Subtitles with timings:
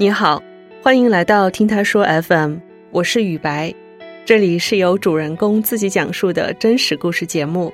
[0.00, 0.42] 你好，
[0.82, 2.54] 欢迎来到听他说 FM，
[2.90, 3.74] 我是雨白，
[4.24, 7.70] 这里是由主人公自己讲述的真实故事节目。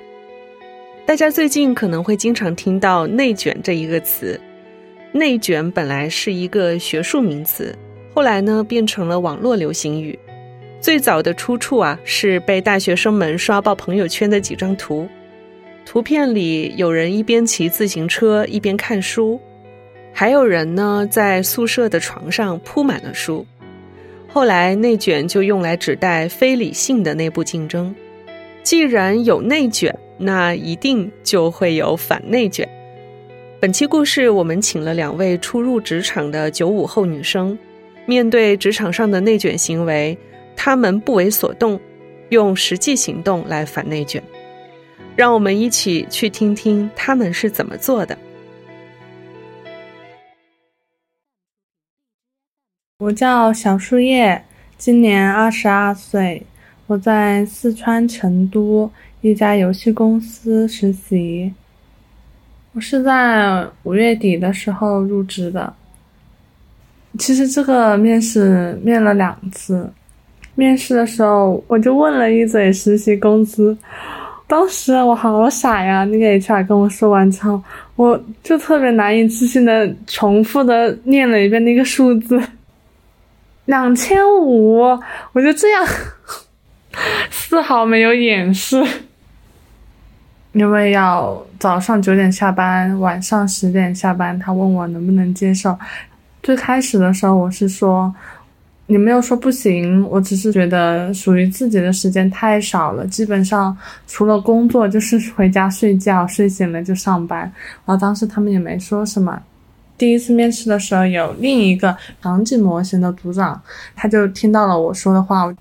[1.05, 4.37] 大家最近可能会经常听到“内卷”这一个词，
[5.13, 7.73] 内卷本来是一个学术名词，
[8.13, 10.19] 后来呢变成了网络流行语。
[10.81, 15.07] 最早的出处啊是被大学生们刷爆朋友圈的几张图，
[15.85, 19.39] 图片里有人一边骑自行车一边看书。
[20.19, 23.45] 还有人呢，在宿舍的床上铺满了书。
[24.27, 27.93] 后来，内卷就用来指代非理性的内部竞争。
[28.63, 32.67] 既然有内卷，那一定就会有反内卷。
[33.59, 37.55] 本期故事，我们请了两位初入职场的九五后女生，
[38.07, 40.17] 面对职场上的内卷行为，
[40.55, 41.79] 她们不为所动，
[42.29, 44.23] 用实际行动来反内卷。
[45.15, 48.17] 让我们一起去听听她们是怎么做的。
[52.99, 54.43] 我叫小树叶，
[54.75, 56.41] 今年二十二岁，
[56.87, 58.89] 我在四川成都
[59.21, 61.53] 一家游戏公司实习。
[62.73, 65.71] 我是在五月底的时候入职的。
[67.19, 69.87] 其实这个面试面了两次，
[70.55, 73.77] 面试的时候我就问了一嘴实习工资，
[74.47, 76.03] 当时我好傻呀！
[76.05, 77.61] 那个 HR 跟我说完之后，
[77.95, 82.41] 我就特别难以置信的重复的念了一遍那个数字。
[83.67, 84.79] 两千五，
[85.31, 85.85] 我就这样，
[87.29, 88.83] 丝毫没有掩饰。
[90.53, 95.77] 因为要早上九点下班，晚上十点下班，他问我能不能接受。
[96.41, 98.11] 最开始的时候，我是说，
[98.87, 107.41] 你没有说不行，我只是觉得属于自己的时间太少了，基本上除了工作就是回家睡觉，睡醒了就上班。
[107.85, 109.39] 然后当时他们也没说什么。
[109.97, 113.59] 第一次面试的时候，有另一个场景模型的组长，
[113.95, 115.51] 他就听到了我说的话。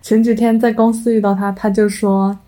[0.00, 2.38] 前几天在公司遇到他，他就说，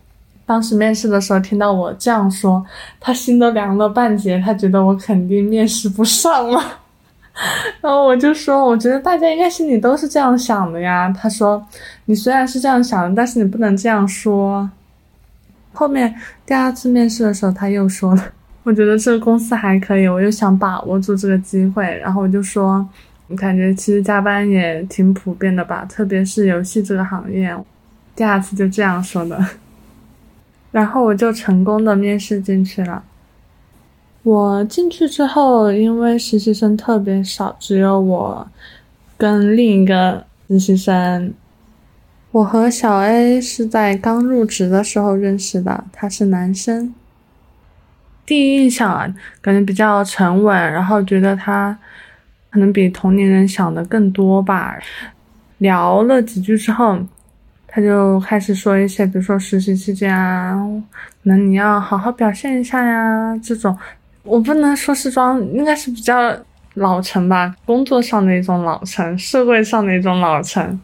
[0.46, 2.64] 当时面试的时候听到我这样说，
[3.00, 6.62] 他心都凉了半截，他觉得我肯定面试不上了。
[7.80, 11.12] 然后我就说，我觉得大家应该心里都是这样想的呀。
[11.16, 11.64] 他说，
[12.04, 14.70] 你虽然是这样想的，但是你不能这样说。
[15.72, 16.14] 后面
[16.46, 18.24] 第二次面试的时候，他又说了。
[18.62, 22.86] 我觉得这个公司还可以，我又想把握住这个机会，然后我就说，
[23.28, 27.56] 我感觉其实加班也挺普遍的吧，特别是游戏这个行业。
[28.14, 29.42] 第二次就这样说的，
[30.70, 33.02] 然后我就成功的面试进去了。
[34.22, 38.46] 我进去之后，因为实习生特别少，只有我
[39.16, 41.32] 跟另一个实习生。
[42.30, 46.94] 我和小 A 是在刚入职的时候认识的，他是男生。
[48.30, 51.76] 第一印象啊，感觉比较沉稳，然后觉得他
[52.48, 54.78] 可能比同龄人想的更多吧。
[55.58, 56.96] 聊了几句之后，
[57.66, 60.54] 他就开始说一些，比如说实习期间啊，
[61.24, 63.76] 可能你要好好表现一下呀，这种。
[64.22, 66.32] 我不能说是装，应该是比较
[66.74, 70.80] 老成吧，工作上的一种老成，社会上的一种老成。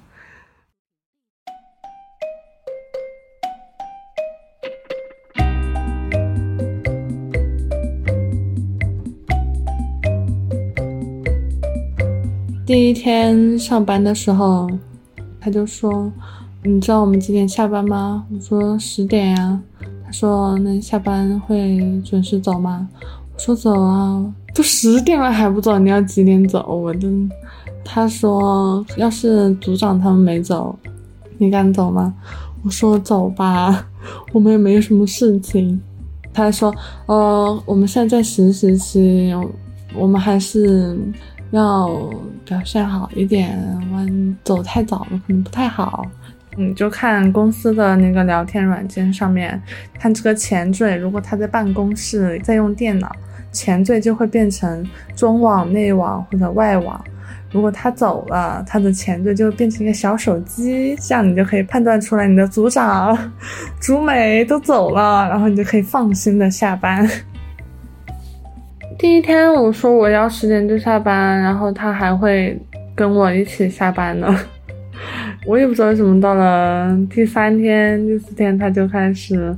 [12.66, 14.68] 第一天上班的时候，
[15.40, 16.10] 他就说
[16.64, 19.60] ：“你知道我们几点下班吗？”我说：“十点呀。”
[20.04, 22.88] 他说：“那下班会准时走吗？”
[23.32, 27.08] 我说：“走啊，都十点了还不走，你要几点走？”我的，
[27.84, 30.76] 他说：“要是组长他们没走，
[31.38, 32.12] 你敢走吗？”
[32.64, 33.86] 我说：“走吧，
[34.32, 35.80] 我们也没什么事情。”
[36.34, 36.74] 他说
[37.06, 39.32] ：“呃，我们现在在实习期，
[39.96, 40.98] 我们还是。”
[41.50, 41.88] 要
[42.44, 43.58] 表现好一点，
[43.92, 46.04] 完走太早了可能不太好。
[46.58, 49.60] 你就看公司的那个聊天软件上面，
[49.98, 53.14] 看这个前缀，如果他在办公室在用电脑，
[53.52, 54.82] 前缀就会变成
[55.14, 56.98] 中网、内网或者外网。
[57.52, 63.16] 如果他走了，他的前缀就变成一个小手机，这样你就可以判断出来你的组长、
[63.80, 67.08] 组美都走了，然后你就可以放心的下班。
[68.98, 72.58] 第一天我说我要十点就下班，然后他还会
[72.94, 74.34] 跟我一起下班呢。
[75.46, 79.54] 我也不知道为什么，到了第三天、第四天他就开始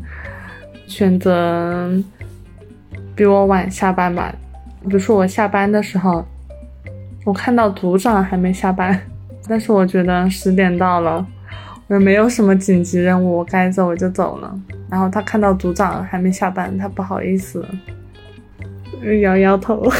[0.88, 1.88] 选择
[3.14, 4.34] 比我晚下班吧。
[4.82, 6.24] 比如说我下班的时候，
[7.24, 9.00] 我看到组长还没下班，
[9.48, 11.24] 但是我觉得十点到了，
[11.86, 14.52] 我也没有什么紧急任务，我该走我就走了。
[14.90, 17.64] 然后他看到组长还没下班，他不好意思。
[19.20, 19.90] 摇摇头，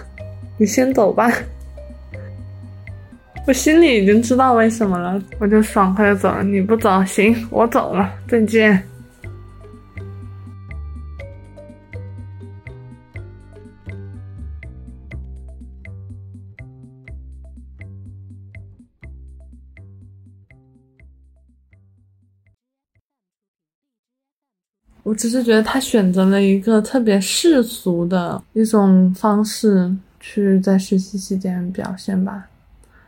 [0.58, 1.30] 你先走吧。
[3.46, 6.42] 我心里已经知道为什么了，我就爽快的走了。
[6.42, 8.82] 你不走，行，我走了，再见。
[25.08, 29.90] 我只是觉得他选择了一个特别世俗的一种方式
[30.20, 32.46] 去在实习期间表现吧。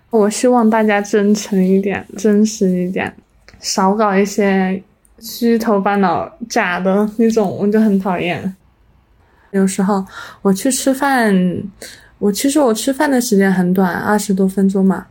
[0.09, 3.15] 我希望大家真诚一点，真实一点，
[3.59, 4.83] 少搞一些
[5.19, 8.57] 虚头巴脑、假的那种，我就很讨厌。
[9.51, 10.03] 有时候
[10.41, 11.35] 我去吃饭，
[12.19, 15.09] 我其实我吃饭的时间很短，二十多分钟嘛。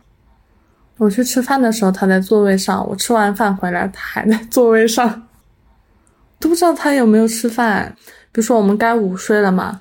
[0.96, 5.28] 我去吃饭的时候，他在座位上；我吃完饭回来，他还在座位上。
[6.40, 7.94] 都不知道他有没有吃饭。
[8.32, 9.80] 比如说我们该午睡了嘛，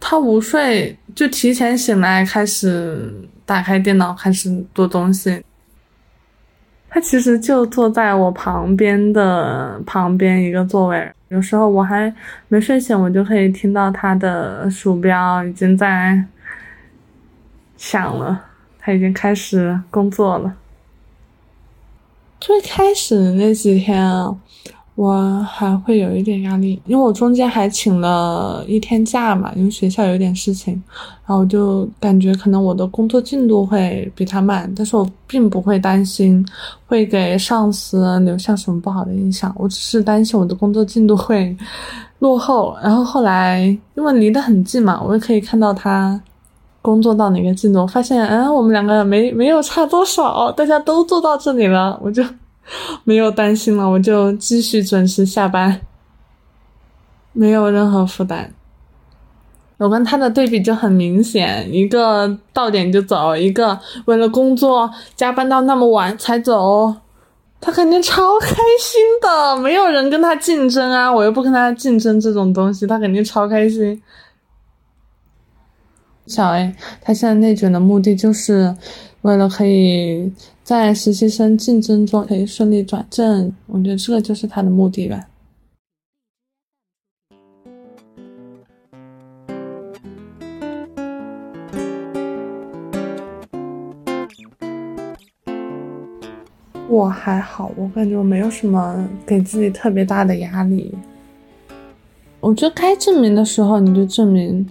[0.00, 3.14] 他午睡就提前醒来，开始
[3.46, 5.42] 打开电脑，开始做东西。
[6.88, 11.10] 他其实就坐在我旁边的旁边一个座位。
[11.28, 12.14] 有时候我还
[12.48, 16.22] 没睡醒，我就可以听到他的鼠标已经在
[17.76, 18.44] 响了，
[18.78, 20.54] 他已经开始工作了。
[22.40, 24.34] 最开始那几天啊。
[25.02, 30.80] 我还会有一点压力，因为我中间还请了一天假嘛，因为学校有点事情，
[31.26, 36.46] 然后我就感觉可能我的工作进度会比他慢，但是我并不会担心
[36.86, 41.56] 会给上司留下什么不好的印象，我只是担心我的工作进度会
[42.20, 42.76] 落后。
[42.80, 46.20] 然后后来因为离得很近嘛，我也可以看到他
[46.80, 52.22] 工作到哪个进度，发现嗯，我们两个没没有差多少，大家都做到这里了，我就。
[53.04, 55.80] 没有担心了，我就继续准时下班，
[57.32, 58.54] 没有任何负担。
[59.78, 66.94] 我跟他的对比就很明显，一个到点就走，一个为了工作加班到那么晚才走，
[67.60, 69.56] 他肯定超开心的。
[69.56, 74.00] 没有人跟他竞争啊，我又不跟他竞争这种东西，他肯定超开心。
[76.28, 78.76] 小 A，他现在内卷的目的就是
[79.22, 80.32] 为了可以。
[80.64, 85.26] 在实习生竞争中可以顺利转正，我觉得这个就是他的目的吧。
[96.88, 100.94] 我还好，我感觉我没有什么给自己特别大的压力。
[102.38, 104.66] 我觉得该证明的时候你就证明，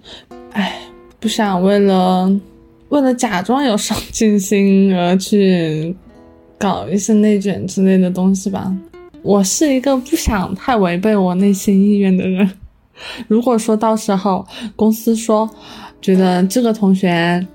[0.54, 0.80] 哎，
[1.20, 2.32] 不想为了。
[2.92, 5.96] 为了假装有上进心而去
[6.58, 8.70] 搞一些内卷之类的东西吧。
[9.22, 12.52] 我是一个不想太违背我内心意愿的人。
[13.30, 14.46] 如果说到时候
[14.76, 15.50] 公司说
[16.02, 17.48] 觉得这个同学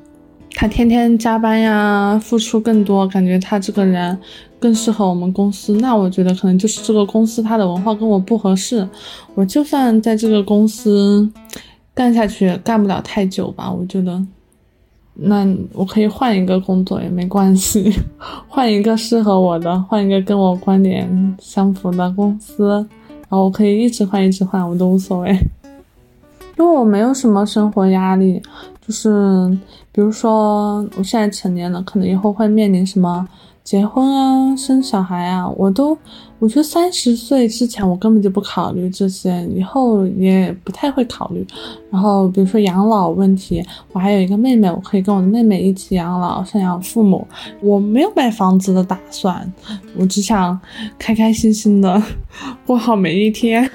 [0.54, 4.18] 他天天加班呀，付出更多，感觉他这个人
[4.58, 8.88] 更适合我们公司，那我觉得可能就是这个公司他的文化跟我不合适。
[9.34, 11.30] 我就算在这个公司
[11.92, 14.26] 干下去，干不了太久吧，我觉得。
[15.18, 17.92] 那我可以换一个工作也没关系，
[18.46, 22.68] 换一个适合我的，换一个跟我观点相符的公司，
[23.28, 25.32] 然后我可以一直换，一直换，我都无所谓，
[26.58, 28.42] 因为我没有什么生活压力，
[28.86, 29.48] 就是
[29.92, 33.26] 比如说我现在成年了，可能以后会面临什么。
[33.66, 35.98] 结婚啊，生小孩啊，我都，
[36.38, 41.44] 我觉得三十岁之前我根本就不考虑这些，以后也不太会考虑。
[41.90, 43.60] 然后比如说养老问题，
[43.92, 47.26] 我还有一个妹妹，我可以跟我的妹妹一起养老，赡养父母。
[47.60, 49.52] 我没有买房子的打算，
[49.98, 50.56] 我只想
[50.96, 52.00] 开开心心的
[52.64, 53.68] 过好每一天。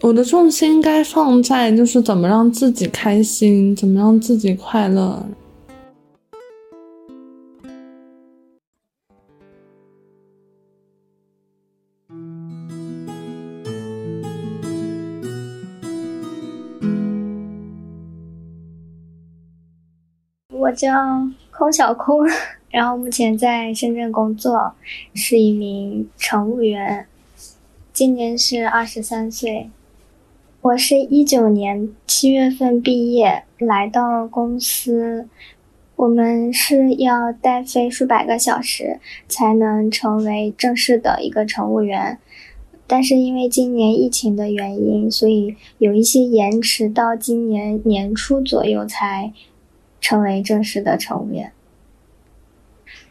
[0.00, 5.26] 我的重心应该放在就是怎么让自己开心，怎么让自己快乐。
[20.72, 20.90] 我叫
[21.50, 22.20] 空小空，
[22.72, 24.72] 然后目前在深圳工作，
[25.12, 27.06] 是一名乘务员，
[27.92, 29.68] 今年是二十三岁。
[30.62, 35.28] 我是一九年七月份毕业，来到公司，
[35.94, 38.98] 我们是要待飞数百个小时
[39.28, 42.16] 才能成为正式的一个乘务员，
[42.86, 49.34] 但是因为今年疫情的原因，所以有一些延迟，到今年年初左右才。
[50.02, 51.50] 成为正式的乘务员。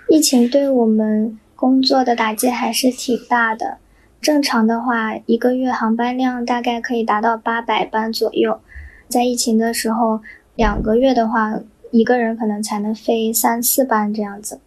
[0.07, 3.79] 疫情对我们工作的打击还是挺大的。
[4.19, 8.59] 正常的话，一个月航班量大概可以达到八百班左右。
[9.07, 10.21] 在疫情的时候，
[10.55, 14.59] 两个月的话，一个人可能才能飞三四班这样子。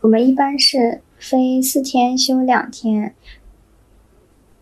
[0.00, 3.14] 我们一般是飞四天休两天。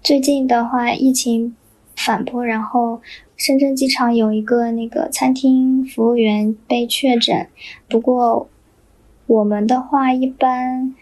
[0.02, 1.56] 最近的话，疫情
[1.96, 3.00] 反扑，然后
[3.36, 7.48] 深圳机场有一个那个餐厅服务员被确诊。
[7.88, 8.48] 不过
[9.26, 10.94] 我们的话，一般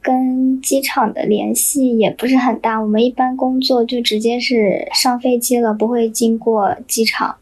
[0.00, 2.78] 跟机场的联系也不是很大。
[2.78, 7.36] 我们一般工作就直接是上飞机了，不会经过机场，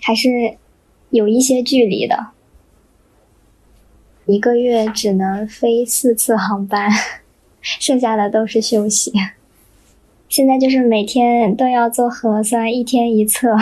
[0.00, 0.56] 还是
[1.10, 2.28] 有一些距离的。
[4.26, 6.90] 一个月只能飞四次航班，
[7.60, 9.12] 剩下的都是休息。
[10.28, 13.56] 现在就是每天都要做核酸，一天一测。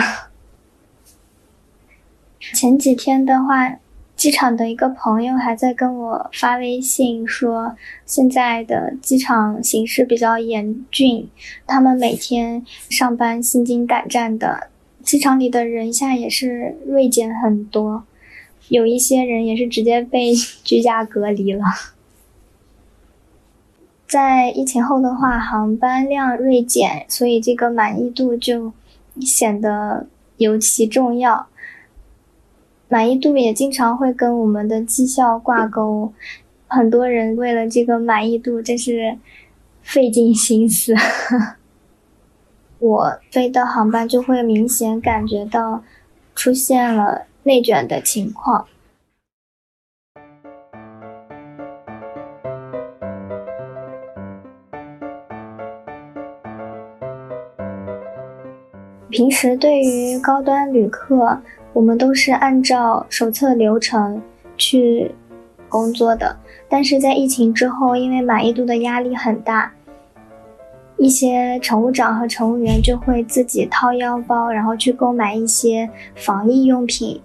[2.53, 3.77] 前几天的话，
[4.15, 11.29] 机场的一个朋友还在跟我发微信说，现在的机场形势比较严峻，
[11.65, 14.69] 他们每天上班心惊胆战的，
[15.03, 18.03] 机场里的人现在也是锐减很多。
[18.69, 21.63] 有一些人也是直接被居家隔离了。
[24.07, 28.71] 在疫情后的话，航班量锐减，所以这个满意度就
[29.19, 30.07] 显得
[30.37, 31.47] 尤其重要。
[32.87, 36.13] 满意度也经常会跟我们的绩效挂钩，
[36.67, 39.17] 很多人为了这个满意度真是
[39.81, 40.93] 费尽心思。
[42.79, 45.83] 我飞的航班就会明显感觉到
[46.35, 47.25] 出现了。
[47.47, 48.65] 内卷的情况。
[59.09, 61.39] 平时对于高端旅客，
[61.73, 64.21] 我们都是按照手册流程
[64.57, 65.11] 去
[65.69, 66.35] 工作的。
[66.67, 69.71] 但是在疫情之后，因为满意度的压力很大，
[70.97, 77.21] 一些乘务长和乘务员就会自己掏腰包，然后去购买一些防疫用品。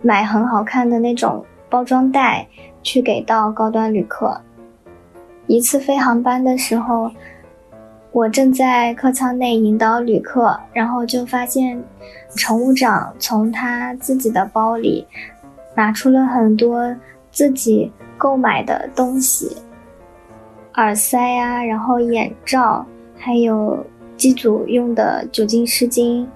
[0.00, 2.46] 买很好看的那种包装袋
[2.84, 4.40] 去给到高端旅客。
[5.48, 7.10] 一次飞航班的时候，
[8.10, 11.82] 我正在客舱内引导旅客，然后就发现
[12.36, 15.06] 乘务长从他自己的包里
[15.74, 16.96] 拿出了很多
[17.30, 19.56] 自己购买的东西，
[20.74, 22.84] 耳塞啊，然后眼罩，
[23.16, 23.84] 还有
[24.16, 26.26] 机组用的酒精湿巾，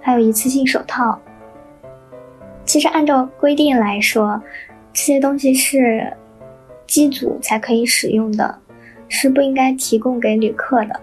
[0.00, 1.18] 还有一次性手套。
[2.64, 4.42] 其实按照规定来说，
[4.92, 6.12] 这些东西是
[6.86, 8.58] 机组才可以使用的，
[9.10, 10.98] 是不应该提供给旅客的。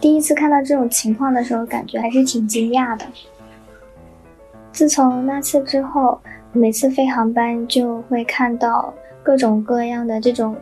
[0.00, 3.04] 第一次看到这种情况的时候，感觉还是挺惊讶的。
[4.72, 6.18] 自从那次之后，
[6.52, 10.56] 每次飞航班就会看到各种各样的这种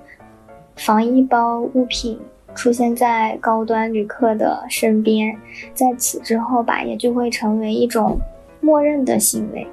[0.77, 2.19] 防疫包物品
[2.55, 5.37] 出现在高端旅客的身边，
[5.75, 8.19] 在此之后吧，也就会成为一种
[8.61, 9.67] 默认的行为。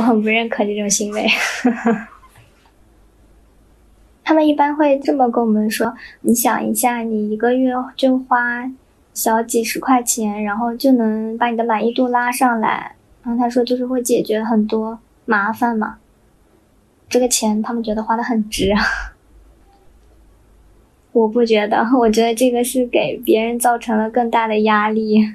[0.00, 1.28] 我很不认可这种行为。
[4.24, 8.70] 他们一般会这么跟我们说：“你想一下，你一个月就花
[9.12, 15.98] 小几十块钱，然后就能把你的满意度拉上来。”然后他说：“就是会解决很多麻烦嘛。”
[17.10, 18.72] 这个钱他们觉得花的很值。
[21.12, 25.34] 我不觉得，我觉得这个是给别人造成了更大的压力。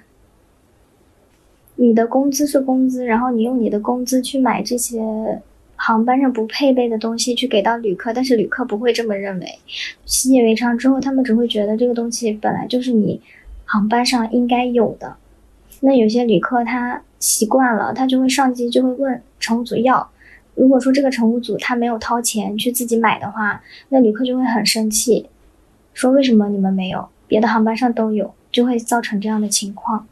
[1.75, 5.01] 你的工资是工资，然后你用你的工资去买这些
[5.75, 9.59] 航班上不配备的东西去给到旅客，但是旅客不会这么认为，
[10.05, 13.21] 习以为常之后，他们只会觉得这个东西本来就是你
[13.65, 15.17] 航班上应该有的。
[15.81, 20.09] 那有些旅客他习惯了，他就会上机就会问乘务组要。
[20.55, 25.27] 如果说这个乘务组他没有掏钱去自己买的话，那旅客就会很生气，
[25.93, 27.09] 说为什么你们没有？
[27.27, 30.07] 别的航班上都有，就会造成这样的情况。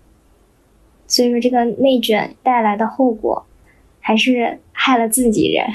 [1.14, 3.46] 所以说，这个内卷带来的后果，
[4.00, 5.68] 还是害了自己人。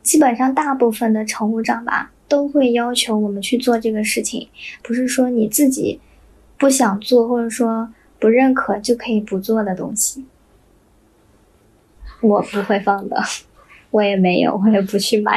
[0.00, 4.48] 基本上，大部分的乘务长吧，都会要求我们去做这个事情，
[4.80, 5.98] 不是说你自己
[6.56, 10.24] 不想做，或者说不认可就可以不做的东西。
[12.20, 13.20] 我不会放的，
[13.90, 15.36] 我也没有，我也不去买。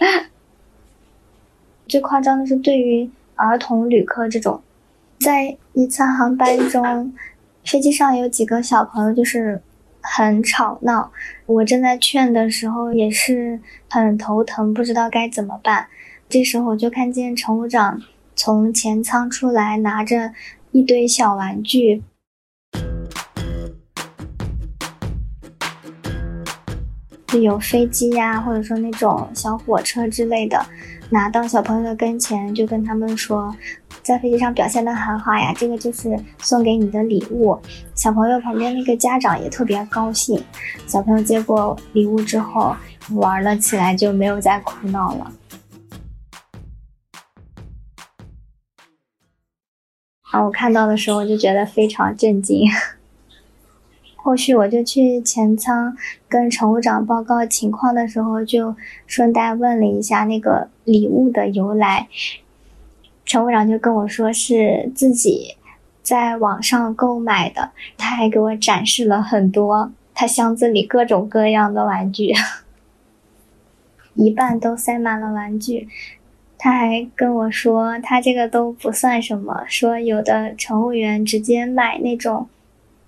[1.86, 4.62] 最夸张的是，对于儿童旅客这种。
[5.22, 7.14] 在一次航班中，
[7.64, 9.62] 飞机上有几个小朋友就是
[10.00, 11.12] 很吵闹，
[11.46, 15.86] 我正在劝的时候也是很头疼，不知道该怎么办。
[16.28, 18.02] 这时候我就看见乘务长
[18.34, 20.32] 从前舱出来，拿着
[20.72, 22.02] 一堆小玩具。
[27.28, 30.66] 就有飞机呀，或者说那种小火车之类的，
[31.08, 33.56] 拿到小朋友的跟前，就跟他们说，
[34.02, 37.56] 在飞机上表现的很好呀，这个就是送给你的礼物。
[37.94, 40.42] 小朋友旁边那个家长也特别高兴，
[40.88, 42.74] 小朋友接过礼物之后
[43.12, 45.32] 玩了起来，就没有再哭闹了。
[50.32, 52.68] 啊，我看到的时候就觉得非常震惊。
[54.16, 55.96] 后续我就去前舱
[56.28, 58.74] 跟乘务长报告情况的时候，就
[59.06, 62.08] 顺带问了一下那个礼物的由来。
[63.32, 65.56] 乘务长就跟我说是自己
[66.02, 72.34] 在网上购买的，他还给我展示了很多他箱子里各种各样的玩具，
[74.12, 75.88] 一半都塞满了玩具。
[76.58, 79.64] 他还跟我说，他这个都不算什么。
[79.66, 82.50] 说有的乘务员直接买那种，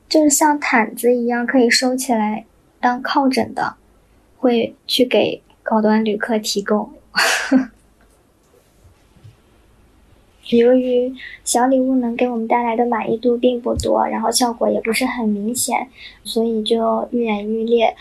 [0.09, 2.47] 就是像毯子一样可以收起来
[2.81, 3.75] 当靠枕的，
[4.38, 6.90] 会去给高端旅客提供。
[10.51, 15.89] 由于小礼物能给我们带来的满意度并不多，然后效果也不是很明显，
[16.23, 17.97] 所以就愈演愈烈，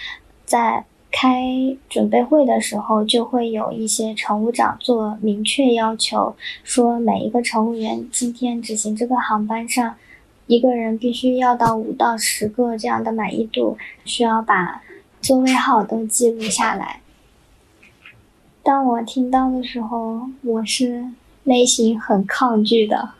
[0.45, 0.85] 在。
[1.15, 9.93] 开准备会的时候，就会有一些乘务长做明确要求，说每一个乘务员今天执行这个航班上，
[10.47, 14.81] 一个人必须要到五到十个这样的满意度，需要把
[15.21, 17.01] 座位号都记录下来。
[18.63, 21.05] 当我听到的时候，我是
[21.43, 23.11] 内心很抗拒的，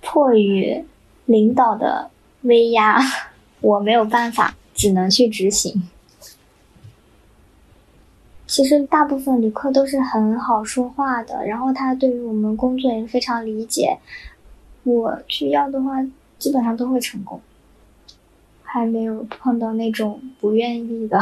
[0.00, 0.84] 迫于
[1.26, 2.10] 领导的
[2.42, 2.98] 威压，
[3.60, 5.88] 我没有办法，只能去执行。
[8.46, 13.98] 其实大部分旅客都是很好说话的，然后他对于我们工作也非常理解。
[14.84, 16.06] 我去要的话，
[16.38, 17.40] 基本上都会成功，
[18.62, 21.18] 还没有碰到那种不愿意的。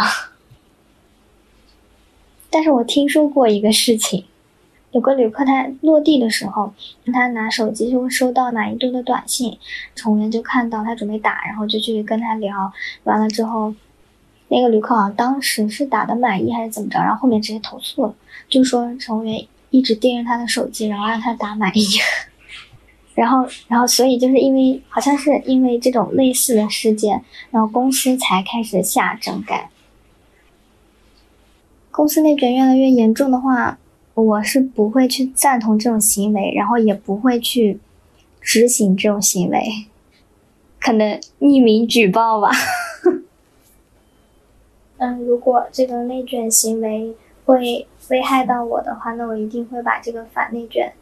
[2.51, 4.27] 但是我听说过一个事情，
[4.93, 6.73] 有个旅客他落地的时候，
[7.13, 9.59] 他拿手机就会收到满意度的短信，
[9.95, 12.73] 乘务员就看到他准备打，然后就去跟他聊，
[13.05, 13.75] 完了之后。
[14.55, 18.15] 那个旅客好像当时是打的满意还是怎么着，然后后面直接投诉了，
[18.51, 21.83] 就说乘务员一直盯着他的手机，然后让他打满意，
[23.17, 29.71] 然后然后所以就是因为好像是因为这种类似的事件，然后公司才开始下整改。
[31.91, 33.79] 公司内卷越来越严重的话，
[34.15, 37.81] 我是不会去赞同这种行为，然后也不会去
[38.41, 39.63] 执行这种行为，
[40.81, 42.51] 可能匿名举报吧。
[44.99, 50.93] 嗯，如果这个内卷行为会危害到我的话，那我一定会把这个反内卷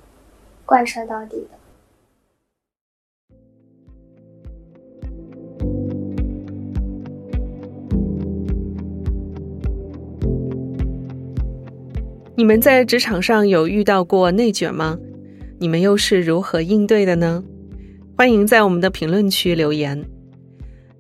[0.65, 1.60] 贯彻到底的。
[12.41, 14.99] 你们在职场上有遇到过内卷吗？
[15.59, 17.45] 你们又是如何应对的呢？
[18.17, 20.03] 欢迎在我们的评论区留言。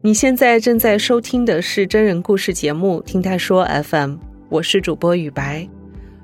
[0.03, 4.11] 你现在正在收听的是真人故事节目《听他说 FM》，
[4.50, 5.66] 我是主播雨白。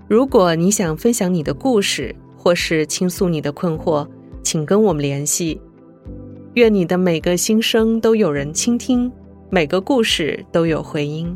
[0.07, 4.07] 如果你想分享你的故事，或是倾诉你的困惑，
[4.43, 5.59] 请跟我们联系。
[6.57, 9.11] 愿你的每个心声都有人倾听，
[9.49, 11.35] 每个故事都有回音。